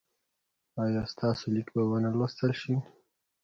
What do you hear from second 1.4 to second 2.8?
لیک به و نه لوستل شي؟